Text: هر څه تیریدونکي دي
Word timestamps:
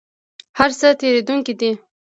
هر 0.59 0.69
څه 0.79 0.87
تیریدونکي 0.99 1.53
دي 1.59 1.71